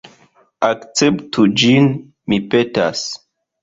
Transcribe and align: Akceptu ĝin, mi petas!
Akceptu 0.69 1.47
ĝin, 1.65 1.93
mi 2.29 2.45
petas! 2.53 3.09